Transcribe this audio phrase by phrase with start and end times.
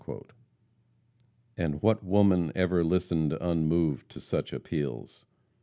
[1.55, 5.25] And what woman ever listened unmoved to such appeals?